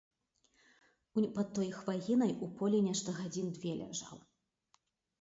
Унь 1.19 1.27
пад 1.35 1.47
той 1.59 1.69
хваінай 1.79 2.33
у 2.47 2.51
полі 2.57 2.83
нешта 2.89 3.09
гадзін 3.21 3.55
дзве 3.59 3.79
ляжаў. 3.87 4.17